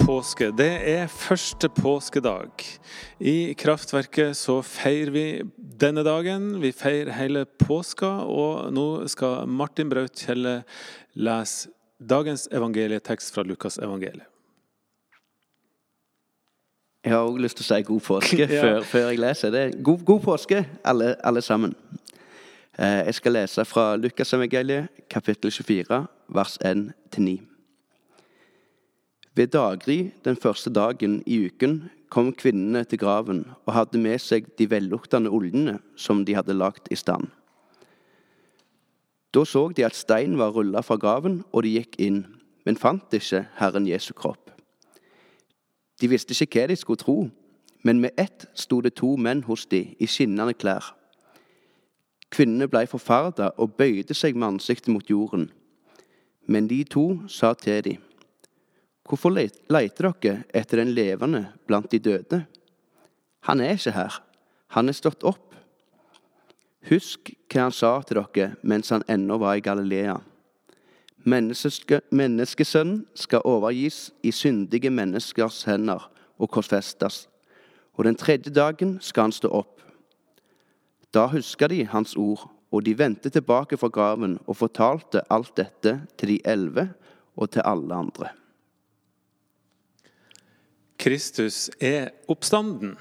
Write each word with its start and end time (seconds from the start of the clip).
påske. 0.00 0.50
Det 0.56 0.70
er 0.88 1.06
første 1.12 1.68
påskedag. 1.68 2.50
I 3.20 3.54
Kraftverket 3.58 4.36
så 4.36 4.60
feirer 4.64 5.10
vi 5.12 5.24
denne 5.80 6.02
dagen. 6.06 6.60
Vi 6.62 6.72
feirer 6.72 7.12
hele 7.12 7.44
påska, 7.60 8.06
og 8.24 8.72
nå 8.72 9.06
skal 9.12 9.46
Martin 9.46 9.90
Braut 9.92 10.16
Kjelle 10.16 10.62
lese 11.14 11.68
dagens 12.00 12.48
evangelietekst 12.52 13.34
fra 13.34 13.42
Lukas 13.44 13.76
evangeliet. 13.78 14.26
Jeg 17.04 17.14
har 17.16 17.24
òg 17.24 17.38
lyst 17.40 17.56
til 17.56 17.64
å 17.64 17.68
si 17.70 17.82
god 17.88 18.00
påske 18.04 18.44
Ja. 18.44 18.60
før, 18.62 18.82
før 18.84 19.06
jeg 19.10 19.20
leser. 19.20 19.50
Det 19.54 19.82
god, 19.84 20.02
god 20.04 20.20
påske, 20.24 20.64
alle, 20.84 21.14
alle 21.24 21.40
sammen. 21.42 21.74
Eh, 22.78 23.04
Jeg 23.08 23.14
skal 23.14 23.32
lese 23.32 23.64
fra 23.64 23.96
Lukasevangeliet, 23.96 24.88
kapittel 25.10 25.50
24, 25.52 26.02
vers 26.28 26.58
1-9. 26.64 27.38
Ved 29.34 29.46
daggry 29.46 30.10
den 30.24 30.36
første 30.36 30.70
dagen 30.70 31.22
i 31.26 31.46
uken 31.46 31.90
kom 32.10 32.32
kvinnene 32.32 32.84
til 32.84 32.98
graven 32.98 33.44
og 33.66 33.74
hadde 33.74 33.98
med 33.98 34.18
seg 34.18 34.48
de 34.58 34.66
velluktende 34.70 35.30
oljene 35.30 35.78
som 35.96 36.24
de 36.24 36.34
hadde 36.34 36.56
lagt 36.56 36.90
i 36.90 36.98
stand. 36.98 37.28
Da 39.34 39.44
så 39.46 39.68
de 39.76 39.86
at 39.86 39.94
steinen 39.94 40.38
var 40.38 40.50
rulla 40.50 40.80
fra 40.82 40.96
graven, 40.96 41.44
og 41.52 41.62
de 41.62 41.76
gikk 41.76 42.00
inn, 42.02 42.24
men 42.66 42.76
fant 42.76 43.14
ikke 43.14 43.44
Herren 43.60 43.86
Jesu 43.86 44.10
kropp. 44.12 44.50
De 46.00 46.08
visste 46.10 46.34
ikke 46.34 46.64
hva 46.64 46.66
de 46.72 46.76
skulle 46.76 46.98
tro, 46.98 47.28
men 47.82 48.00
med 48.00 48.10
ett 48.18 48.48
sto 48.54 48.80
det 48.80 48.96
to 48.98 49.14
menn 49.16 49.44
hos 49.46 49.66
de 49.70 49.84
i 50.00 50.06
skinnende 50.10 50.54
klær. 50.58 50.90
Kvinnene 52.30 52.68
blei 52.68 52.86
forferda 52.90 53.52
og 53.58 53.76
bøyde 53.78 54.14
seg 54.14 54.34
med 54.34 54.56
ansiktet 54.56 54.90
mot 54.92 55.10
jorden. 55.10 55.50
Men 56.46 56.66
de 56.66 56.82
to 56.84 57.20
sa 57.28 57.54
til 57.54 57.84
dem, 57.84 58.02
Hvorfor 59.10 59.32
leit- 59.34 59.58
leiter 59.66 60.12
dere 60.22 60.44
etter 60.54 60.78
den 60.78 60.92
levende 60.94 61.48
blant 61.66 61.90
de 61.90 61.98
døde? 61.98 62.44
Han 63.40 63.60
er 63.60 63.74
ikke 63.74 63.90
her, 63.96 64.20
han 64.68 64.88
er 64.88 64.94
stått 64.94 65.24
opp. 65.26 65.56
Husk 66.86 67.32
hva 67.50 67.64
han 67.66 67.74
sa 67.74 67.90
til 68.06 68.20
dere 68.22 68.54
mens 68.62 68.92
han 68.94 69.02
ennå 69.10 69.40
var 69.42 69.58
i 69.58 69.64
Galilea. 69.66 70.20
Menneske, 71.26 72.00
menneskesønnen 72.10 73.02
skal 73.18 73.42
overgis 73.44 74.12
i 74.22 74.30
syndige 74.30 74.90
menneskers 74.90 75.64
hender 75.66 76.06
og 76.38 76.50
korsfestes, 76.54 77.26
og 77.98 78.04
den 78.06 78.14
tredje 78.16 78.54
dagen 78.54 79.00
skal 79.02 79.26
han 79.26 79.34
stå 79.34 79.50
opp. 79.50 79.82
Da 81.12 81.26
huska 81.26 81.66
de 81.68 81.84
hans 81.84 82.14
ord, 82.16 82.46
og 82.70 82.84
de 82.86 82.94
vendte 82.94 83.28
tilbake 83.30 83.76
fra 83.76 83.90
graven 83.90 84.38
og 84.46 84.56
fortalte 84.56 85.26
alt 85.28 85.56
dette 85.56 85.98
til 86.16 86.28
de 86.28 86.38
elleve 86.46 86.92
og 87.36 87.50
til 87.50 87.66
alle 87.66 87.94
andre. 87.94 88.30
Kristus 91.00 91.70
er 91.80 92.10
oppstanden. 92.28 92.94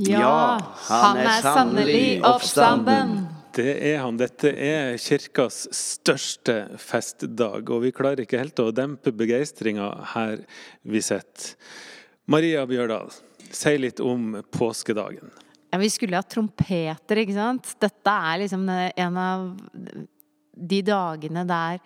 Ja, 0.00 0.56
han 0.88 1.20
er 1.20 1.44
sannelig 1.44 2.22
oppstanden. 2.24 3.26
Det 3.52 3.74
er 3.90 3.98
han. 4.00 4.16
Dette 4.16 4.54
er 4.56 4.94
kirkas 4.96 5.66
største 5.76 6.78
festdag, 6.80 7.68
og 7.68 7.82
vi 7.84 7.92
klarer 7.92 8.24
ikke 8.24 8.40
helt 8.40 8.62
å 8.64 8.70
dempe 8.72 9.12
begeistringa 9.12 9.90
her 10.14 10.40
vi 10.88 11.02
sitter. 11.04 11.52
Maria 12.32 12.64
Bjørdal, 12.68 13.12
si 13.52 13.74
litt 13.76 14.00
om 14.00 14.38
påskedagen. 14.54 15.28
Ja, 15.72 15.80
vi 15.80 15.90
skulle 15.92 16.16
ha 16.16 16.24
trompeter, 16.24 17.20
ikke 17.20 17.36
sant? 17.36 17.74
Dette 17.80 18.16
er 18.32 18.42
liksom 18.46 18.64
en 18.72 19.20
av 19.20 19.46
de 20.52 20.80
dagene 20.84 21.44
der 21.48 21.80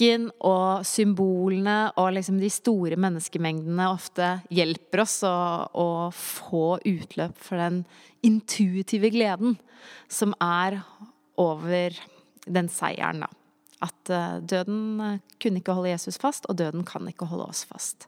musikken 0.00 0.30
og 0.40 0.86
symbolene 0.86 1.92
og 1.98 2.14
liksom 2.14 2.38
de 2.40 2.48
store 2.48 2.96
menneskemengdene 2.96 3.88
ofte 3.90 4.40
hjelper 4.50 5.02
oss 5.02 5.22
å, 5.24 5.68
å 5.72 6.10
få 6.10 6.80
utløp 6.84 7.36
for 7.36 7.58
den 7.58 7.84
intuitive 8.22 9.10
gleden 9.12 9.58
som 10.08 10.32
er 10.40 10.80
over 11.36 11.92
den 12.46 12.68
seieren, 12.68 13.20
da. 13.24 13.28
At 13.80 14.10
eh, 14.12 14.40
døden 14.40 15.00
eh, 15.00 15.20
kunne 15.40 15.60
ikke 15.60 15.72
holde 15.76 15.92
Jesus 15.92 16.18
fast, 16.20 16.46
og 16.48 16.56
døden 16.56 16.84
kan 16.84 17.06
ikke 17.08 17.28
holde 17.28 17.48
oss 17.48 17.64
fast. 17.64 18.06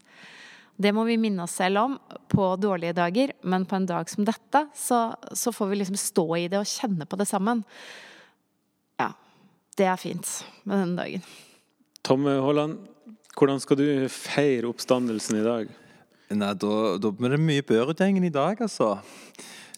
Det 0.77 0.93
må 0.93 1.05
vi 1.05 1.19
minne 1.21 1.45
oss 1.45 1.57
selv 1.61 1.81
om 1.81 1.99
på 2.29 2.57
dårlige 2.61 2.97
dager, 2.97 3.33
men 3.45 3.65
på 3.69 3.77
en 3.77 3.87
dag 3.89 4.09
som 4.09 4.25
dette, 4.25 4.67
så, 4.77 5.15
så 5.33 5.53
får 5.53 5.71
vi 5.71 5.81
liksom 5.81 5.97
stå 6.01 6.27
i 6.41 6.49
det 6.53 6.61
og 6.61 6.69
kjenne 6.69 7.09
på 7.09 7.21
det 7.21 7.29
sammen. 7.29 7.65
Ja. 9.01 9.13
Det 9.73 9.89
er 9.89 9.97
fint 9.97 10.29
med 10.69 10.77
denne 10.77 11.01
dagen. 11.01 11.25
Tomme 12.03 12.33
Haaland, 12.43 12.81
hvordan 13.39 13.61
skal 13.63 13.79
du 13.79 13.85
feire 14.11 14.67
oppstandelsen 14.67 15.37
i 15.39 15.45
dag? 15.47 15.69
Nei, 16.35 16.49
da, 16.59 16.71
da 16.99 17.11
blir 17.15 17.37
det 17.37 17.39
mye 17.39 17.63
Børudgjengen 17.63 18.25
i 18.27 18.33
dag, 18.35 18.59
altså. 18.65 18.97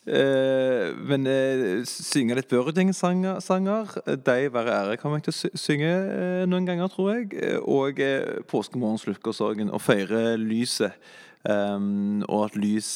Eh, 0.09 0.95
men 1.05 1.29
eh, 1.29 1.83
synge 1.85 2.39
litt 2.39 2.49
Børudgjengen-sanger, 2.49 3.93
de 4.25 4.39
være 4.55 4.79
ære 4.79 4.97
kommer 5.03 5.21
jeg 5.21 5.27
til 5.27 5.35
å 5.35 5.61
synge 5.67 5.93
eh, 5.93 6.47
noen 6.49 6.71
ganger, 6.71 6.89
tror 6.95 7.13
jeg. 7.13 7.61
Og 7.61 8.01
eh, 8.01 8.41
påskemorgens 8.49 9.05
lukkesorgen, 9.11 9.69
og 9.69 9.85
feire 9.85 10.39
lyset. 10.41 10.97
Um, 11.45 12.23
og 12.25 12.47
at 12.47 12.55
lys 12.57 12.87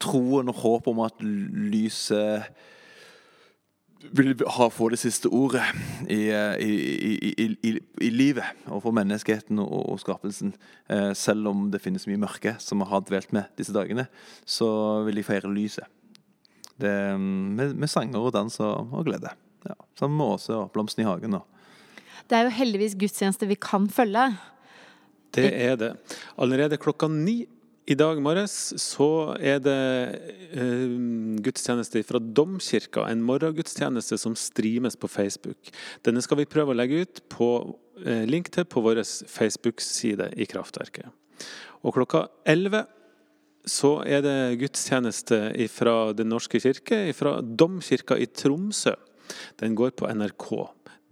Troen 0.00 0.48
og 0.48 0.62
håpet 0.62 0.94
om 0.94 1.02
at 1.04 1.18
lyset 1.20 2.46
vil 4.10 4.34
ha, 4.56 4.68
få 4.72 4.88
det 4.92 4.98
siste 5.00 5.30
ordet 5.32 5.62
i, 6.10 6.26
eh, 6.32 6.56
i, 6.58 6.72
i, 6.72 7.30
i, 7.30 7.46
i, 7.68 7.72
i 8.02 8.10
livet 8.10 8.66
og 8.66 8.82
for 8.84 8.96
menneskeheten 8.96 9.60
og, 9.62 9.72
og 9.92 10.00
skapelsen. 10.02 10.54
Eh, 10.90 11.12
selv 11.18 11.48
om 11.52 11.68
det 11.72 11.82
finnes 11.84 12.06
mye 12.10 12.20
mørke 12.20 12.56
som 12.62 12.82
vi 12.82 12.88
har 12.90 13.04
dvelt 13.06 13.32
med 13.36 13.50
disse 13.58 13.74
dagene, 13.74 14.08
så 14.44 14.68
vil 15.06 15.20
jeg 15.20 15.28
feire 15.28 15.52
lyset. 15.52 15.86
Det, 16.82 16.92
mm, 17.14 17.48
med, 17.58 17.74
med 17.78 17.90
sanger 17.90 18.18
og 18.18 18.34
dans 18.34 18.58
og, 18.64 18.92
og 18.92 19.06
glede. 19.06 19.30
Ja, 19.68 19.76
sammen 19.98 20.18
med 20.18 20.34
Åse 20.34 20.56
og 20.56 20.72
Blomsten 20.74 21.04
i 21.04 21.08
hagen. 21.08 21.38
Og. 21.38 21.46
Det 22.26 22.38
er 22.38 22.48
jo 22.48 22.56
heldigvis 22.56 22.98
gudstjeneste 22.98 23.46
vi 23.50 23.60
kan 23.60 23.86
følge. 23.92 24.32
Det 25.32 25.48
er 25.48 25.76
det. 25.80 25.92
Allerede 26.40 26.80
klokka 26.80 27.08
ni 27.08 27.44
i 27.90 27.96
dag 27.98 28.20
morges 28.22 28.54
så 28.78 29.34
er 29.42 29.58
det 29.62 29.74
eh, 30.54 30.92
gudstjeneste 31.42 32.04
fra 32.06 32.20
Domkirka. 32.22 33.08
En 33.10 33.24
morgengudstjeneste 33.26 34.18
som 34.22 34.36
streames 34.38 34.94
på 34.94 35.10
Facebook. 35.10 35.72
Denne 36.06 36.22
skal 36.22 36.38
vi 36.38 36.46
prøve 36.50 36.74
å 36.74 36.78
legge 36.78 37.02
ut 37.02 37.22
på 37.32 37.48
eh, 38.06 38.22
link 38.30 38.52
til 38.54 38.68
på 38.70 38.84
vår 38.84 39.02
Facebook-side 39.02 40.30
i 40.38 40.46
Kraftverket. 40.46 41.10
Og 41.82 41.96
klokka 41.96 42.28
11 42.46 42.84
så 43.66 43.96
er 44.06 44.22
det 44.22 44.36
gudstjeneste 44.62 45.40
fra 45.70 45.96
Den 46.14 46.30
norske 46.30 46.62
kirke, 46.62 47.08
fra 47.18 47.40
Domkirka 47.42 48.14
i 48.18 48.30
Tromsø. 48.30 48.94
Den 49.58 49.74
går 49.78 49.94
på 49.98 50.06
NRK 50.06 50.48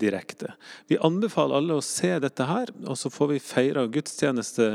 direkte. 0.01 0.55
Vi 0.87 0.99
anbefaler 1.03 1.59
alle 1.59 1.77
å 1.79 1.85
se 1.85 2.15
dette 2.23 2.47
her, 2.47 2.71
og 2.87 2.97
så 2.99 3.11
får 3.13 3.35
vi 3.35 3.43
feire 3.43 3.85
gudstjeneste 3.93 4.71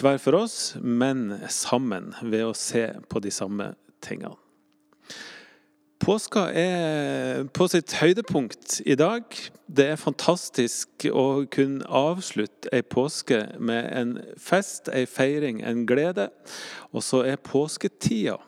hver 0.00 0.20
for 0.22 0.38
oss, 0.38 0.76
men 0.80 1.40
sammen 1.52 2.12
ved 2.22 2.46
å 2.46 2.56
se 2.56 2.88
på 3.10 3.20
de 3.22 3.32
samme 3.34 3.72
tingene. 4.04 4.38
Påska 6.02 6.48
er 6.58 7.44
på 7.54 7.68
sitt 7.70 7.92
høydepunkt 8.00 8.80
i 8.90 8.96
dag. 8.98 9.22
Det 9.70 9.84
er 9.92 10.00
fantastisk 10.00 11.06
å 11.06 11.44
kunne 11.46 11.86
avslutte 11.86 12.72
ei 12.74 12.82
påske 12.82 13.44
med 13.62 13.86
en 14.00 14.16
fest, 14.34 14.90
ei 14.90 15.04
feiring, 15.06 15.60
en 15.62 15.84
glede. 15.86 16.26
Og 16.90 17.06
så 17.06 17.22
er 17.22 17.38
påsketida 17.38 18.40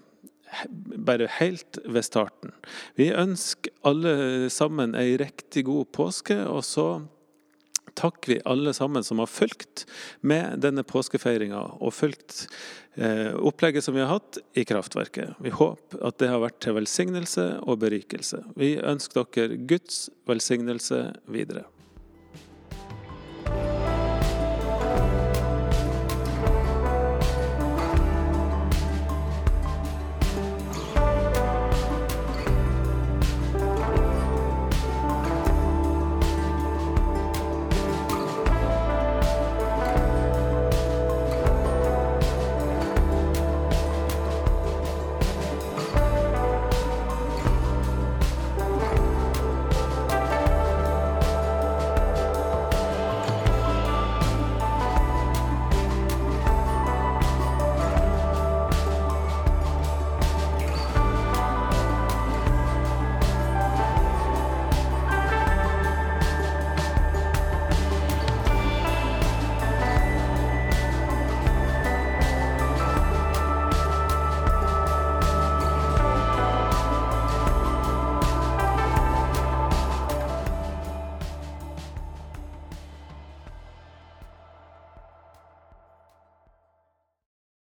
bare 1.06 1.30
helt 1.38 1.78
ved 1.86 2.02
starten. 2.02 2.50
Vi 2.98 3.12
ønsker 3.14 3.70
alle 3.86 4.50
sammen 4.50 4.98
ei 4.98 5.14
riktig 5.20 5.68
god 5.70 5.92
påske, 5.94 6.40
og 6.50 6.64
så 6.66 6.88
takker 7.98 8.34
vi 8.34 8.40
alle 8.44 8.74
sammen 8.76 9.04
som 9.04 9.20
har 9.22 9.30
fulgt 9.30 9.84
med 10.20 10.60
denne 10.64 10.84
påskefeiringa 10.86 11.60
og 11.80 11.94
fulgt 11.94 12.46
eh, 12.94 13.34
opplegget 13.34 13.86
som 13.86 13.96
vi 13.96 14.02
har 14.04 14.12
hatt 14.12 14.38
i 14.54 14.64
Kraftverket. 14.68 15.36
Vi 15.44 15.54
håper 15.54 16.02
at 16.06 16.18
det 16.22 16.30
har 16.32 16.42
vært 16.44 16.60
til 16.64 16.78
velsignelse 16.78 17.46
og 17.62 17.82
berikelse. 17.84 18.42
Vi 18.58 18.74
ønsker 18.80 19.28
dere 19.34 19.60
Guds 19.70 20.08
velsignelse 20.30 21.06
videre. 21.30 21.66